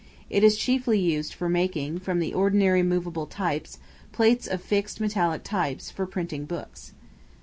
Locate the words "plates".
4.11-4.47